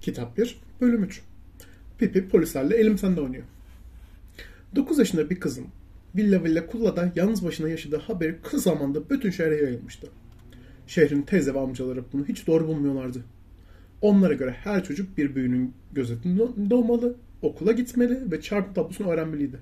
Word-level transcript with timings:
Kitap 0.00 0.38
1, 0.38 0.60
bölüm 0.80 1.04
3. 1.04 1.22
Pipi 1.98 2.28
polislerle 2.28 2.76
elim 2.76 2.98
sende 2.98 3.20
oynuyor. 3.20 3.44
9 4.74 4.98
yaşında 4.98 5.30
bir 5.30 5.40
kızın 5.40 5.66
Villa 6.16 6.44
Villa 6.44 6.66
Kulla'da 6.66 7.12
yalnız 7.16 7.44
başına 7.44 7.68
yaşadığı 7.68 7.98
haberi 7.98 8.36
kısa 8.42 8.58
zamanda 8.58 9.10
bütün 9.10 9.30
şehre 9.30 9.56
yayılmıştı. 9.56 10.08
Şehrin 10.86 11.22
teyze 11.22 11.54
ve 11.54 11.58
amcaları 11.58 12.04
bunu 12.12 12.24
hiç 12.24 12.46
doğru 12.46 12.66
bulmuyorlardı. 12.66 13.24
Onlara 14.00 14.34
göre 14.34 14.50
her 14.50 14.84
çocuk 14.84 15.18
bir 15.18 15.34
büyünün 15.34 15.74
gözetiminde 15.92 16.74
olmalı, 16.74 17.14
okula 17.42 17.72
gitmeli 17.72 18.32
ve 18.32 18.40
çarpım 18.40 18.74
tablosunu 18.74 19.08
öğrenmeliydi. 19.08 19.56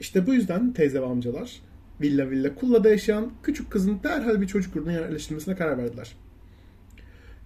İşte 0.00 0.26
bu 0.26 0.34
yüzden 0.34 0.72
teyze 0.72 1.02
ve 1.02 1.06
amcalar 1.06 1.60
Villa 2.00 2.30
Villa 2.30 2.54
Kulla'da 2.54 2.90
yaşayan 2.90 3.32
küçük 3.42 3.70
kızın 3.70 4.00
derhal 4.02 4.40
bir 4.40 4.46
çocuk 4.46 4.76
yurduna 4.76 4.92
yerleştirilmesine 4.92 5.56
karar 5.56 5.78
verdiler. 5.78 6.16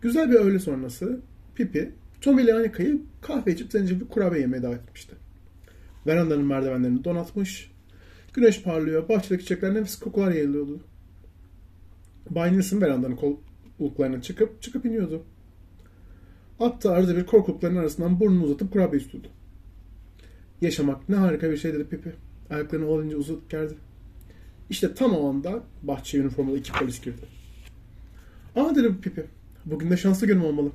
Güzel 0.03 0.31
bir 0.31 0.35
öğle 0.35 0.59
sonrası 0.59 1.21
Pipi, 1.55 1.93
Tom 2.21 2.39
ile 2.39 2.55
Annika'yı 2.55 3.03
kahve 3.21 3.53
içip 3.53 3.73
zencefil 3.73 4.07
kurabiye 4.07 4.41
yemeye 4.41 4.63
davet 4.63 4.83
etmişti. 4.83 5.15
Verandanın 6.07 6.45
merdivenlerini 6.45 7.05
donatmış, 7.05 7.71
güneş 8.35 8.63
parlıyor, 8.63 9.09
bahçedeki 9.09 9.43
çiçekler 9.43 9.75
nefis 9.75 9.99
kokular 9.99 10.31
yayılıyordu. 10.31 10.81
Bay 12.31 12.53
Nilsson 12.53 12.81
verandanın 12.81 13.17
koltuklarına 13.79 14.23
çıkıp 14.23 14.63
çıkıp 14.63 14.85
iniyordu. 14.85 15.23
At 16.61 16.85
da 16.85 16.93
arada 16.93 17.17
bir 17.17 17.27
korkulukların 17.27 17.77
arasından 17.77 18.21
burnunu 18.21 18.45
uzatıp 18.45 18.73
kurabiye 18.73 19.03
istiyordu. 19.03 19.29
Yaşamak 20.61 21.09
ne 21.09 21.17
harika 21.17 21.51
bir 21.51 21.57
şey 21.57 21.75
dedi 21.75 21.89
Pipi. 21.89 22.13
Ayaklarını 22.51 22.87
olabildiğince 22.87 23.17
uzatıp 23.17 23.51
gerdi. 23.51 23.75
İşte 24.71 24.95
tam 24.95 25.13
o 25.13 25.29
anda 25.29 25.63
bahçeye 25.83 26.23
üniformalı 26.23 26.59
iki 26.59 26.73
polis 26.73 27.01
girdi. 27.01 27.23
Aa 28.57 28.75
dedi 28.75 29.01
Pipi. 29.03 29.25
Bugün 29.65 29.91
de 29.91 29.97
şanslı 29.97 30.27
günüm 30.27 30.45
olmalı. 30.45 30.71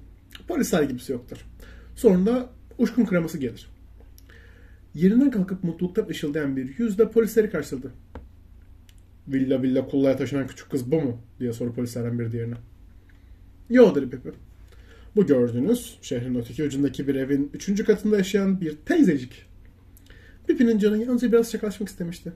Polisler 0.48 0.84
gibisi 0.84 1.12
yoktur. 1.12 1.38
Sonunda 1.96 2.50
uçkun 2.78 3.06
kreması 3.06 3.38
gelir. 3.38 3.70
Yerinden 4.94 5.32
kalkıp 5.32 5.64
mutluluktan 5.64 6.08
ışıldayan 6.08 6.58
bir 6.58 6.78
yüzle 6.78 7.12
polisleri 7.12 7.50
karşıladı. 7.50 7.92
Villa 9.28 9.62
villa 9.62 9.88
kullaya 9.88 10.18
taşınan 10.18 10.48
küçük 10.48 10.70
kız 10.72 10.92
bu 10.92 11.02
mu? 11.02 11.22
diye 11.40 11.54
soru 11.54 11.74
polislerden 11.74 12.20
biri 12.20 12.32
diğerine. 12.32 12.56
Yo 13.70 13.96
dedi 13.96 14.10
Pepe. 14.10 14.30
Bu 15.16 15.26
gördüğünüz 15.26 15.98
şehrin 16.02 16.36
öteki 16.36 16.64
ucundaki 16.64 17.08
bir 17.08 17.16
evin 17.16 17.50
üçüncü 17.54 17.86
katında 17.86 18.18
yaşayan 18.18 18.62
bir 18.62 18.76
teyzecik. 18.76 19.46
Pipi'nin 20.48 20.78
canı 20.78 21.04
yalnızca 21.04 21.32
biraz 21.32 21.52
şakalaşmak 21.52 21.90
istemişti. 21.90 22.34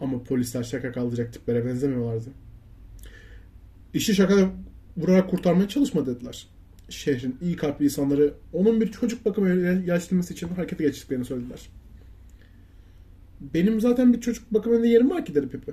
Ama 0.00 0.22
polisler 0.22 0.62
şaka 0.62 0.92
kaldıracak 0.92 1.32
tiplere 1.32 1.66
benzemiyorlardı. 1.66 2.28
İşi 3.94 4.14
şaka 4.14 4.52
vurarak 4.96 5.30
kurtarmaya 5.30 5.68
çalışma 5.68 6.06
dediler. 6.06 6.48
Şehrin 6.88 7.36
iyi 7.42 7.56
kalpli 7.56 7.84
insanları 7.84 8.34
onun 8.52 8.80
bir 8.80 8.92
çocuk 8.92 9.24
bakımı 9.24 9.48
yaşlanması 9.86 10.32
için 10.32 10.48
harekete 10.48 10.84
geçtiklerini 10.84 11.24
söylediler. 11.24 11.68
Benim 13.40 13.80
zaten 13.80 14.12
bir 14.12 14.20
çocuk 14.20 14.54
bakımında 14.54 14.86
yerim 14.86 15.10
var 15.10 15.24
ki 15.24 15.34
dedi 15.34 15.48
Pipi. 15.48 15.72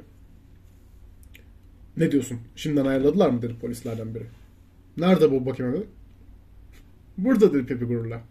Ne 1.98 2.12
diyorsun? 2.12 2.40
Şimdiden 2.56 2.86
ayarladılar 2.86 3.30
mı 3.30 3.42
dedi 3.42 3.56
polislerden 3.62 4.16
biri. 4.16 4.26
Nerede 4.98 5.31
bu 5.31 5.45
bakım 5.45 5.66
evi? 5.66 5.84
Burada 7.18 7.53
dedi 7.53 7.66
Pipi 7.66 7.86
gururla. 7.86 8.22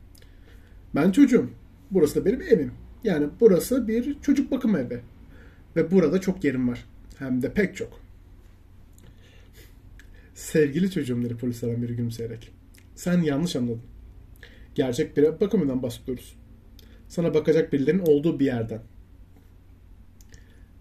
Ben 0.95 1.11
çocuğum. 1.11 1.51
Burası 1.91 2.21
da 2.21 2.25
benim 2.25 2.43
evim. 2.43 2.73
Yani 3.05 3.29
burası 3.41 3.89
bir 3.89 4.21
çocuk 4.21 4.51
bakım 4.51 4.77
evi. 4.77 5.01
Ve 5.77 5.91
burada 5.91 6.21
çok 6.21 6.45
yerim 6.45 6.69
var. 6.69 6.85
Hem 7.19 7.43
de 7.43 7.53
pek 7.53 7.77
çok. 7.77 8.01
Sevgili 10.35 10.91
çocuğum 10.91 11.23
dedi 11.23 11.37
polislerden 11.37 11.83
biri 11.83 11.97
gülümseyerek. 11.97 12.60
Sen 13.01 13.23
yanlış 13.23 13.57
anladın. 13.57 13.83
Gerçek 14.75 15.17
bir 15.17 15.41
bakımından 15.41 15.83
bahsediyoruz. 15.83 16.37
Sana 17.09 17.35
bakacak 17.35 17.73
birilerinin 17.73 18.03
olduğu 18.07 18.41
bir 18.41 18.45
yerden. 18.45 18.83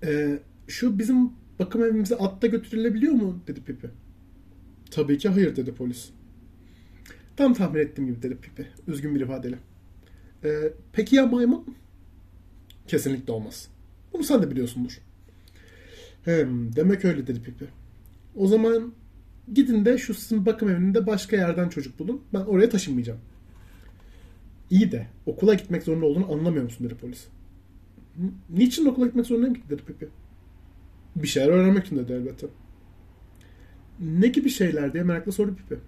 Ee, 0.03 0.39
şu 0.67 0.99
bizim 0.99 1.31
bakım 1.59 1.83
evimize 1.83 2.15
atta 2.15 2.47
götürülebiliyor 2.47 3.13
mu? 3.13 3.39
dedi 3.47 3.63
Pipi. 3.63 3.89
Tabii 4.91 5.17
ki 5.17 5.29
hayır 5.29 5.55
dedi 5.55 5.73
polis. 5.73 6.09
Tam 7.37 7.53
tahmin 7.53 7.79
ettiğim 7.79 8.07
gibi 8.07 8.21
dedi 8.21 8.37
Pipi. 8.37 8.67
Üzgün 8.87 9.15
bir 9.15 9.21
ifadeyle. 9.21 9.57
Ee, 10.43 10.73
peki 10.93 11.15
ya 11.15 11.25
maymun? 11.25 11.75
Kesinlikle 12.87 13.33
olmaz. 13.33 13.69
Bunu 14.13 14.23
sen 14.23 14.41
de 14.41 14.51
biliyorsundur. 14.51 15.01
Hem, 16.25 16.75
demek 16.75 17.05
öyle 17.05 17.27
dedi 17.27 17.43
Pipi. 17.43 17.65
O 18.35 18.47
zaman 18.47 18.93
gidin 19.53 19.85
de 19.85 19.97
şu 19.97 20.13
sizin 20.13 20.45
bakım 20.45 20.69
evinde 20.69 21.07
başka 21.07 21.35
yerden 21.35 21.69
çocuk 21.69 21.99
bulun. 21.99 22.21
Ben 22.33 22.39
oraya 22.39 22.69
taşınmayacağım. 22.69 23.19
İyi 24.69 24.91
de 24.91 25.07
okula 25.25 25.53
gitmek 25.53 25.83
zorunda 25.83 26.05
olduğunu 26.05 26.31
anlamıyor 26.31 26.63
musun 26.63 26.85
dedi 26.85 26.95
polis. 26.95 27.27
Niçin 28.49 28.85
okula 28.85 29.05
gitmek 29.05 29.25
zorundayım 29.25 29.55
ki 29.55 29.61
dedi 29.69 29.81
Pipi. 29.83 30.07
Bir 31.15 31.27
şeyler 31.27 31.49
öğrenmek 31.49 31.85
için 31.85 31.97
dedi 31.97 32.13
elbette. 32.13 32.47
Ne 33.99 34.27
gibi 34.27 34.49
şeyler 34.49 34.93
diye 34.93 35.03
merakla 35.03 35.31
sordu 35.31 35.55
Pipi. 35.55 35.81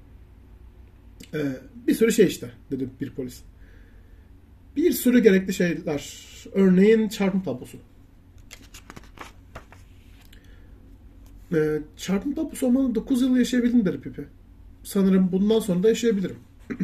Ee, 1.34 1.58
bir 1.88 1.94
sürü 1.96 2.12
şey 2.12 2.26
işte 2.26 2.52
dedi 2.72 2.90
bir 3.02 3.10
polis. 3.10 3.42
Bir 4.76 4.92
sürü 4.92 5.24
gerekli 5.24 5.54
şeyler. 5.54 6.26
Örneğin 6.54 7.10
çarpım 7.10 7.44
tablosu. 7.44 7.78
Ee, 11.54 11.82
çarpım 11.98 12.36
tablosu 12.36 12.68
olmalı 12.68 12.96
9 12.96 13.22
yıl 13.22 13.38
yaşayabildim 13.38 13.86
dedi 13.86 14.02
Pipi. 14.02 14.26
Sanırım 14.84 15.32
bundan 15.32 15.60
sonra 15.60 15.84
da 15.84 15.90
yaşayabilirim. 15.90 16.36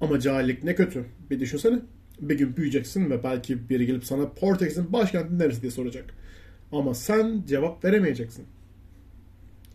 Ama 0.00 0.20
cahillik 0.20 0.64
ne 0.64 0.74
kötü. 0.74 1.04
Bir 1.30 1.40
düşünsene. 1.40 1.78
Bir 2.20 2.38
gün 2.38 2.56
büyüyeceksin 2.56 3.10
ve 3.10 3.24
belki 3.24 3.68
biri 3.68 3.86
gelip 3.86 4.04
sana 4.04 4.28
Portekiz'in 4.28 4.92
başkenti 4.92 5.38
neresi 5.38 5.62
diye 5.62 5.72
soracak. 5.72 6.14
Ama 6.72 6.94
sen 6.94 7.42
cevap 7.48 7.84
veremeyeceksin. 7.84 8.44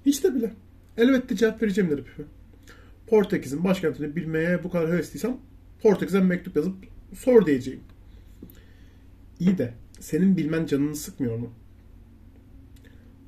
Hiç 0.06 0.24
de 0.24 0.36
bile. 0.36 0.54
Elbette 0.98 1.36
cevap 1.36 1.62
vereceğim 1.62 1.90
dedi 1.90 2.04
Pipi. 2.04 2.24
Portekiz'in 3.08 3.64
başkentini 3.64 4.16
bilmeye 4.16 4.64
bu 4.64 4.70
kadar 4.70 4.92
hevesliysem 4.92 5.38
Portekiz'e 5.82 6.20
mektup 6.20 6.56
yazıp 6.56 6.76
sor 7.14 7.46
diyeceğim. 7.46 7.80
İyi 9.40 9.58
de 9.58 9.74
senin 10.00 10.38
bilmen 10.38 10.66
canını 10.66 10.96
sıkmıyor 10.96 11.38
mu? 11.38 11.54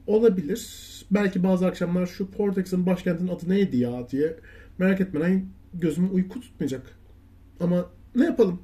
Olabilir. 0.09 0.69
Belki 1.11 1.43
bazı 1.43 1.67
akşamlar 1.67 2.05
şu 2.07 2.31
Portekiz'in 2.31 2.85
başkentinin 2.85 3.27
adı 3.27 3.49
neydi 3.49 3.77
ya 3.77 4.09
diye 4.09 4.35
merak 4.77 5.01
etmeden 5.01 5.45
gözüm 5.73 6.15
uyku 6.15 6.41
tutmayacak. 6.41 6.99
Ama 7.59 7.85
ne 8.15 8.25
yapalım? 8.25 8.61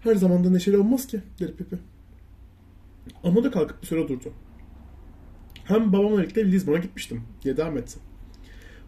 Her 0.00 0.14
zaman 0.14 0.44
da 0.44 0.50
neşeli 0.50 0.76
olmaz 0.76 1.06
ki 1.06 1.20
dedi 1.40 1.56
Pipi. 1.56 1.78
Ama 3.24 3.44
da 3.44 3.50
kalkıp 3.50 3.82
bir 3.82 3.86
süre 3.86 4.08
durdu. 4.08 4.32
Hem 5.64 5.92
babamla 5.92 6.18
birlikte 6.18 6.52
Lizbon'a 6.52 6.78
gitmiştim 6.78 7.22
diye 7.42 7.56
devam 7.56 7.78
etti. 7.78 7.98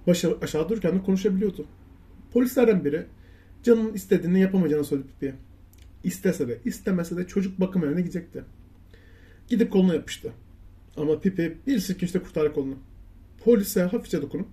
Başı 0.07 0.37
aşağı 0.43 0.69
dururken 0.69 0.95
de 0.95 1.03
konuşabiliyordu. 1.03 1.67
Polislerden 2.33 2.85
biri 2.85 3.07
canının 3.63 3.95
istediğini 3.95 4.41
yapamayacağını 4.41 4.85
söyledi 4.85 5.09
Pipi'ye. 5.09 5.35
İstese 6.05 6.49
de 6.49 6.59
istemese 6.65 7.17
de 7.17 7.27
çocuk 7.27 7.61
bakım 7.61 7.85
evine 7.85 8.01
gidecekti. 8.01 8.45
Gidip 9.49 9.73
koluna 9.73 9.95
yapıştı. 9.95 10.33
Ama 10.97 11.21
Pipi 11.21 11.59
bir 11.67 11.79
silkinçte 11.79 12.19
kurtardı 12.19 12.53
kolunu. 12.53 12.75
Polise 13.45 13.83
hafifçe 13.83 14.23
dokunup 14.23 14.47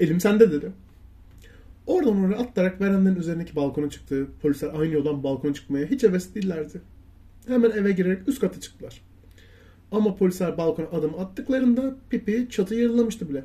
elim 0.00 0.20
sende 0.20 0.52
dedi. 0.52 0.72
Oradan 1.86 2.24
oraya 2.24 2.36
atlayarak 2.36 2.80
verandanın 2.80 3.16
üzerindeki 3.16 3.56
balkona 3.56 3.90
çıktı. 3.90 4.26
Polisler 4.42 4.70
aynı 4.74 4.94
yoldan 4.94 5.22
balkona 5.22 5.54
çıkmaya 5.54 5.86
hiç 5.86 6.02
heves 6.02 6.34
değillerdi. 6.34 6.80
Hemen 7.46 7.70
eve 7.70 7.92
girerek 7.92 8.28
üst 8.28 8.40
kata 8.40 8.60
çıktılar. 8.60 9.02
Ama 9.92 10.16
polisler 10.16 10.58
balkona 10.58 10.86
adım 10.86 11.18
attıklarında 11.18 11.96
Pipi 12.10 12.48
çatıyı 12.50 12.80
yarılamıştı 12.80 13.28
bile. 13.28 13.44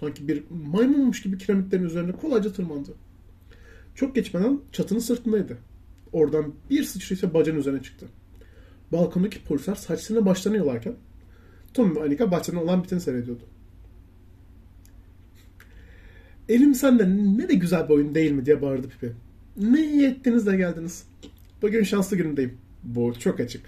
Sanki 0.00 0.28
bir 0.28 0.42
maymunmuş 0.50 1.22
gibi 1.22 1.38
kiremitlerin 1.38 1.84
üzerine 1.84 2.12
kolayca 2.12 2.52
tırmandı. 2.52 2.94
Çok 3.94 4.14
geçmeden 4.14 4.60
çatının 4.72 5.00
sırtındaydı. 5.00 5.58
Oradan 6.12 6.54
bir 6.70 6.84
sıçraysa 6.84 7.34
bacağın 7.34 7.56
üzerine 7.56 7.82
çıktı. 7.82 8.06
Balkondaki 8.92 9.44
polisler 9.44 9.74
saçlarına 9.74 10.26
başlarını 10.26 10.58
yolarken 10.58 10.94
Tom 11.74 11.96
ve 11.96 12.02
Anika 12.02 12.30
bahçeden 12.30 12.56
olan 12.56 12.84
biteni 12.84 13.00
seyrediyordu. 13.00 13.42
Elim 16.48 16.74
sende 16.74 17.08
ne 17.38 17.48
de 17.48 17.54
güzel 17.54 17.88
bir 17.88 17.94
oyun 17.94 18.14
değil 18.14 18.32
mi 18.32 18.46
diye 18.46 18.62
bağırdı 18.62 18.88
Pipi. 18.88 19.12
Ne 19.56 19.92
iyi 19.92 20.06
ettiniz 20.06 20.46
de 20.46 20.56
geldiniz. 20.56 21.06
Bugün 21.62 21.82
şanslı 21.82 22.16
günündeyim. 22.16 22.58
Bu 22.82 23.18
çok 23.18 23.40
açık. 23.40 23.62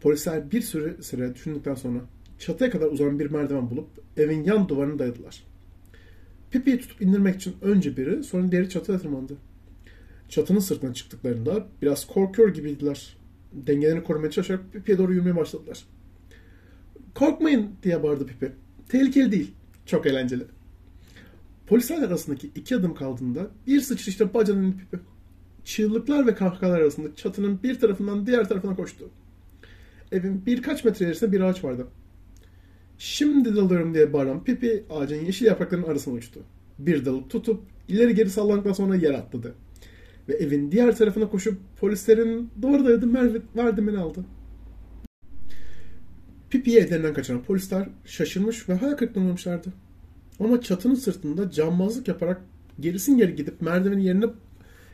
Polisler 0.00 0.50
bir 0.50 0.60
süre 0.60 1.02
süre 1.02 1.34
düşündükten 1.34 1.74
sonra 1.74 1.98
çatıya 2.38 2.70
kadar 2.70 2.86
uzanan 2.86 3.18
bir 3.18 3.30
merdiven 3.30 3.70
bulup 3.70 3.88
evin 4.16 4.44
yan 4.44 4.68
duvarını 4.68 4.98
dayadılar. 4.98 5.44
Pipi'yi 6.50 6.78
tutup 6.78 7.02
indirmek 7.02 7.36
için 7.36 7.54
önce 7.62 7.96
biri 7.96 8.24
sonra 8.24 8.52
diğeri 8.52 8.68
çatıya 8.68 8.98
tırmandı. 8.98 9.36
Çatının 10.28 10.58
sırtına 10.58 10.94
çıktıklarında 10.94 11.66
biraz 11.82 12.06
korkuyor 12.06 12.48
gibiydiler. 12.48 13.16
Dengelerini 13.52 14.04
korumaya 14.04 14.30
çalışarak 14.30 14.72
Pipi'ye 14.72 14.98
doğru 14.98 15.12
yürümeye 15.12 15.36
başladılar. 15.36 15.84
Korkmayın 17.14 17.70
diye 17.82 18.02
bağırdı 18.02 18.26
Pipi. 18.26 18.52
Tehlikeli 18.88 19.32
değil. 19.32 19.54
Çok 19.86 20.06
eğlenceli. 20.06 20.44
Polisler 21.66 22.02
arasındaki 22.02 22.50
iki 22.54 22.76
adım 22.76 22.94
kaldığında 22.94 23.50
bir 23.66 23.80
sıçrayışta 23.80 24.34
bacanın 24.34 24.72
Pipi 24.72 24.98
çığlıklar 25.64 26.26
ve 26.26 26.34
kahkahalar 26.34 26.80
arasında 26.80 27.14
çatının 27.16 27.62
bir 27.62 27.80
tarafından 27.80 28.26
diğer 28.26 28.48
tarafına 28.48 28.76
koştu. 28.76 29.08
Evin 30.12 30.46
birkaç 30.46 30.84
metre 30.84 31.04
ilerisinde 31.04 31.32
bir 31.32 31.40
ağaç 31.40 31.64
vardı. 31.64 31.86
Şimdi 32.98 33.56
dalıyorum 33.56 33.94
diye 33.94 34.12
bağıran 34.12 34.44
Pipi 34.44 34.84
ağacın 34.90 35.24
yeşil 35.24 35.46
yapraklarının 35.46 35.86
arasına 35.86 36.14
uçtu. 36.14 36.40
Bir 36.78 37.04
dalı 37.04 37.28
tutup 37.28 37.62
ileri 37.88 38.14
geri 38.14 38.30
sallandıktan 38.30 38.72
sonra 38.72 38.96
yer 38.96 39.14
atladı. 39.14 39.54
Ve 40.30 40.34
evin 40.34 40.72
diğer 40.72 40.96
tarafına 40.96 41.28
koşup 41.28 41.58
polislerin 41.80 42.50
duvarı 42.62 42.84
dayadığı 42.84 43.06
merdiveni 43.54 43.98
aldı. 43.98 44.24
Pipi'yi 46.50 46.78
evlerinden 46.78 47.14
kaçıran 47.14 47.42
polisler 47.42 47.88
şaşırmış 48.04 48.68
ve 48.68 48.74
hayal 48.74 48.96
kırıklığına 48.96 49.24
uğramışlardı. 49.24 49.72
Ama 50.40 50.60
çatının 50.60 50.94
sırtında 50.94 51.50
cambazlık 51.50 52.08
yaparak 52.08 52.40
gerisin 52.80 53.16
geri 53.16 53.36
gidip 53.36 53.60
merdiveni 53.60 54.04
yerine, 54.04 54.24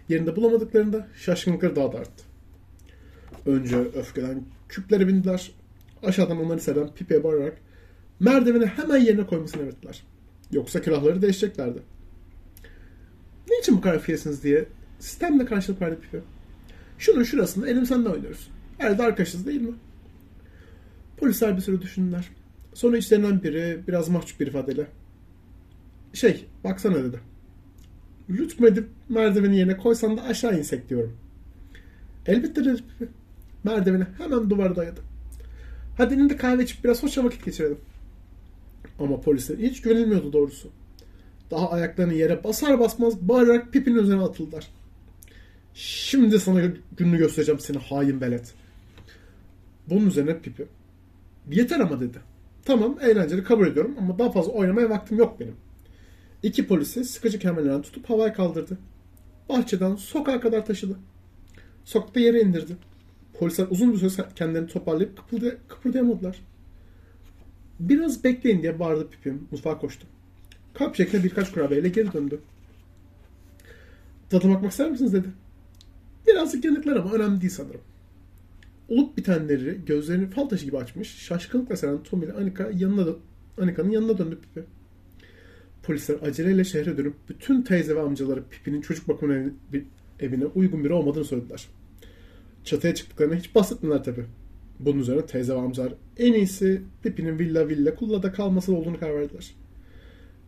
yerinde 0.08 0.36
bulamadıklarında 0.36 1.08
şaşkınlıkları 1.16 1.76
daha 1.76 1.92
da 1.92 1.98
arttı. 1.98 2.24
Önce 3.46 3.76
öfkeden 3.76 4.42
küplere 4.68 5.08
bindiler. 5.08 5.52
Aşağıdan 6.02 6.44
onları 6.44 6.60
seven 6.60 6.94
Pipi'ye 6.94 7.24
bağırarak 7.24 7.56
merdiveni 8.20 8.66
hemen 8.66 8.98
yerine 8.98 9.26
koymasını 9.26 9.62
emrettiler. 9.62 10.02
Yoksa 10.52 10.80
külahları 10.80 11.22
değişeceklerdi. 11.22 11.78
Niçin 13.50 13.76
bu 13.76 13.80
kadar 13.80 13.94
öfkelisiniz 13.94 14.42
diye 14.42 14.66
sistemle 14.98 15.44
karşılık 15.44 15.82
verdi 15.82 15.96
Pipi. 16.00 16.20
Şunun 16.98 17.22
şurasında 17.22 17.68
elim 17.68 17.86
sende 17.86 18.08
oynuyoruz. 18.08 18.50
Herhalde 18.78 19.02
arkadaşız 19.02 19.46
değil 19.46 19.60
mi? 19.60 19.74
Polisler 21.16 21.56
bir 21.56 21.62
süre 21.62 21.82
düşündüler. 21.82 22.28
Sonra 22.74 22.96
içlerinden 22.96 23.42
biri 23.42 23.80
biraz 23.88 24.08
mahcup 24.08 24.40
bir 24.40 24.46
ifadeyle. 24.46 24.86
Şey 26.12 26.44
baksana 26.64 27.04
dedi. 27.04 27.20
Lütfedip 28.30 28.88
merdiveni 29.08 29.56
yerine 29.56 29.76
koysan 29.76 30.16
da 30.16 30.22
aşağı 30.22 30.58
insek 30.58 30.88
diyorum. 30.88 31.16
Elbette 32.26 32.64
dedi. 32.64 32.82
Merdiveni 33.64 34.04
hemen 34.18 34.50
duvara 34.50 34.76
dayadı. 34.76 35.00
Hadi 35.96 36.14
elinde 36.14 36.36
kahve 36.36 36.64
içip 36.64 36.84
biraz 36.84 37.02
hoşça 37.02 37.24
vakit 37.24 37.44
geçirelim. 37.44 37.78
Ama 38.98 39.20
polisler 39.20 39.58
hiç 39.58 39.82
güvenilmiyordu 39.82 40.32
doğrusu. 40.32 40.70
Daha 41.50 41.70
ayaklarını 41.70 42.14
yere 42.14 42.44
basar 42.44 42.80
basmaz 42.80 43.20
bağırarak 43.20 43.72
Pipi'nin 43.72 43.98
üzerine 43.98 44.22
atıldılar. 44.22 44.68
Şimdi 45.76 46.40
sana 46.40 46.60
gününü 46.96 47.18
göstereceğim 47.18 47.60
seni 47.60 47.78
hain 47.78 48.20
belet. 48.20 48.54
Bunun 49.88 50.06
üzerine 50.06 50.38
Pipi. 50.38 50.66
Yeter 51.50 51.80
ama 51.80 52.00
dedi. 52.00 52.18
Tamam 52.64 52.98
eğlenceli 53.00 53.44
kabul 53.44 53.66
ediyorum 53.66 53.94
ama 53.98 54.18
daha 54.18 54.32
fazla 54.32 54.52
oynamaya 54.52 54.90
vaktim 54.90 55.18
yok 55.18 55.40
benim. 55.40 55.56
İki 56.42 56.66
polisi 56.66 57.04
sıkıcı 57.04 57.38
kemerlerden 57.38 57.82
tutup 57.82 58.10
havaya 58.10 58.32
kaldırdı. 58.32 58.78
Bahçeden 59.48 59.96
sokağa 59.96 60.40
kadar 60.40 60.66
taşıdı. 60.66 60.96
Sokakta 61.84 62.20
yere 62.20 62.40
indirdi. 62.40 62.76
Polisler 63.38 63.66
uzun 63.70 63.92
bir 63.92 64.10
süre 64.10 64.26
kendilerini 64.36 64.68
toparlayıp 64.68 65.16
kıpırday 65.16 65.56
kıpırdayamadılar. 65.68 66.36
Biraz 67.80 68.24
bekleyin 68.24 68.62
diye 68.62 68.78
bağırdı 68.78 69.10
Pipi. 69.10 69.34
Mutfağa 69.50 69.78
koştu. 69.78 70.06
Kap 70.74 70.96
şeklinde 70.96 71.24
birkaç 71.24 71.52
kurabiyeyle 71.52 71.88
geri 71.88 72.12
döndü. 72.12 72.40
Tadı 74.30 74.48
bakmak 74.48 74.70
ister 74.70 74.90
misiniz 74.90 75.12
dedi. 75.12 75.28
Birazcık 76.36 76.64
yanıklar 76.64 76.96
ama 76.96 77.12
önemli 77.12 77.40
değil 77.40 77.52
sanırım. 77.52 77.80
Olup 78.88 79.16
bitenleri 79.16 79.80
gözlerini 79.86 80.26
fal 80.26 80.48
taşı 80.48 80.64
gibi 80.64 80.78
açmış, 80.78 81.08
şaşkınlıkla 81.08 81.76
seren 81.76 82.02
Tom 82.02 82.22
ile 82.22 82.32
Anika 82.32 82.70
yanına 82.74 83.12
Anika'nın 83.60 83.90
yanına 83.90 84.18
döndü 84.18 84.38
Pipi. 84.42 84.66
Polisler 85.82 86.16
aceleyle 86.22 86.64
şehre 86.64 86.98
dönüp 86.98 87.14
bütün 87.28 87.62
teyze 87.62 87.96
ve 87.96 88.00
amcaları 88.00 88.42
Pipi'nin 88.50 88.80
çocuk 88.80 89.08
bakım 89.08 89.30
evi- 89.32 89.52
bir- 89.72 89.84
evine 90.20 90.46
uygun 90.46 90.84
biri 90.84 90.92
olmadığını 90.92 91.24
söylediler. 91.24 91.68
Çatıya 92.64 92.94
çıktıklarına 92.94 93.34
hiç 93.34 93.54
bahsetmediler 93.54 94.04
tabi. 94.04 94.24
Bunun 94.78 94.98
üzerine 94.98 95.26
teyze 95.26 95.54
ve 95.54 95.58
amcalar 95.58 95.94
en 96.16 96.32
iyisi 96.32 96.82
Pipi'nin 97.02 97.38
villa 97.38 97.68
villa 97.68 97.94
kullada 97.94 98.32
kalması 98.32 98.74
olduğunu 98.74 99.00
karar 99.00 99.14
verdiler. 99.14 99.54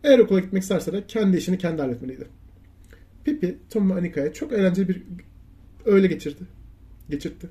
Eğer 0.04 0.18
okula 0.18 0.40
gitmek 0.40 0.62
isterse 0.62 0.92
de 0.92 1.04
kendi 1.08 1.36
işini 1.36 1.58
kendi 1.58 1.82
halletmeliydi. 1.82 2.26
Pipi, 3.24 3.58
Tom 3.70 3.90
ve 3.90 3.94
Anika'ya 3.94 4.32
çok 4.32 4.52
eğlenceli 4.52 4.88
bir 4.88 5.02
öğle 5.88 6.06
geçirdi. 6.06 6.42
Geçirtti. 7.10 7.48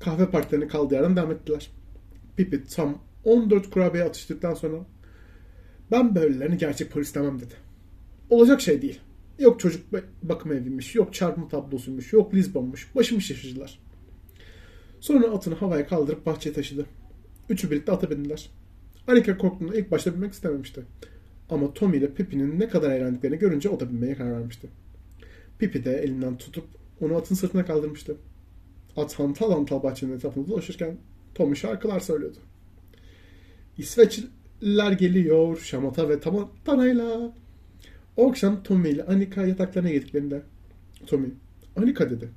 Kahve 0.00 0.30
partilerine 0.30 0.68
kaldığı 0.68 0.94
yerden 0.94 1.16
devam 1.16 1.30
ettiler. 1.30 1.70
Pipi 2.36 2.64
tam 2.64 2.98
14 3.24 3.70
kurabiye 3.70 4.04
atıştıktan 4.04 4.54
sonra 4.54 4.76
ben 5.90 6.14
böylelerini 6.14 6.58
gerçek 6.58 6.90
polis 6.90 7.14
demem 7.14 7.38
dedi. 7.40 7.54
Olacak 8.30 8.60
şey 8.60 8.82
değil. 8.82 9.00
Yok 9.38 9.60
çocuk 9.60 9.92
ba- 9.92 10.04
bakım 10.22 10.52
eviymiş, 10.52 10.94
yok 10.94 11.14
çarpma 11.14 11.48
tablosuymuş, 11.48 12.12
yok 12.12 12.34
Lisbon'muş. 12.34 12.94
Başımı 12.94 13.20
şaşırdılar. 13.20 13.78
Sonra 15.00 15.26
atını 15.26 15.54
havaya 15.54 15.86
kaldırıp 15.86 16.26
bahçeye 16.26 16.52
taşıdı. 16.52 16.86
Üçü 17.48 17.70
birlikte 17.70 17.92
ata 17.92 18.10
bindiler. 18.10 18.50
Anika 19.08 19.38
korktuğunda 19.38 19.74
ilk 19.74 19.90
başta 19.90 20.14
binmek 20.14 20.32
istememişti. 20.32 20.82
Ama 21.50 21.74
Tommy 21.74 21.96
ile 21.96 22.14
Pipi'nin 22.14 22.60
ne 22.60 22.68
kadar 22.68 22.90
eğlendiklerini 22.90 23.38
görünce 23.38 23.68
o 23.68 23.80
da 23.80 23.90
binmeye 23.90 24.14
karar 24.14 24.32
vermişti. 24.32 24.68
Pipi 25.58 25.84
de 25.84 25.98
elinden 25.98 26.36
tutup 26.38 26.64
onu 27.00 27.16
atın 27.16 27.34
sırtına 27.34 27.64
kaldırmıştı. 27.64 28.16
At 28.96 29.18
hantal 29.18 29.52
hantal 29.52 29.82
bahçenin 29.82 30.16
etrafında 30.16 30.48
dolaşırken 30.48 30.96
Tommy 31.34 31.56
şarkılar 31.56 32.00
söylüyordu. 32.00 32.38
İsveçliler 33.78 34.92
geliyor 34.92 35.58
şamata 35.58 36.08
ve 36.08 36.20
tamantanayla. 36.20 37.32
O 38.16 38.30
akşam 38.30 38.62
Tommy 38.62 38.90
ile 38.90 39.04
Anika 39.04 39.46
yataklarına 39.46 39.90
gittiklerinde 39.90 40.42
Tommy, 41.06 41.28
Anika 41.76 42.10
dedi. 42.10 42.28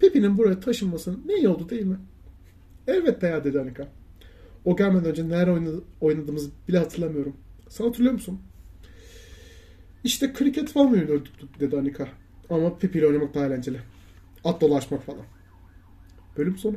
Pipi'nin 0.00 0.38
buraya 0.38 0.60
taşınması 0.60 1.16
ne 1.26 1.34
iyi 1.34 1.48
oldu 1.48 1.68
değil 1.68 1.84
mi? 1.84 1.96
Elbette 2.86 3.26
ya 3.26 3.44
dedi 3.44 3.60
Anika. 3.60 3.88
O 4.64 4.76
gelmeden 4.76 5.10
önce 5.10 5.28
nerede 5.28 5.50
oynadı, 5.50 5.84
oynadığımızı 6.00 6.50
bile 6.68 6.78
hatırlamıyorum. 6.78 7.36
Sen 7.68 7.84
hatırlıyor 7.84 8.12
musun? 8.12 8.40
İşte 10.04 10.32
kriket 10.32 10.68
falan 10.68 10.92
oynuyorduk 10.92 11.60
dedi 11.60 11.76
Anika. 11.76 12.08
Ama 12.50 12.78
Pipi 12.78 12.98
ile 12.98 13.06
oynamak 13.06 13.34
daha 13.34 13.46
eğlenceli. 13.46 13.80
At 14.44 14.60
dolaşmak 14.60 15.02
falan. 15.02 15.22
Bölüm 16.36 16.58
sonu. 16.58 16.76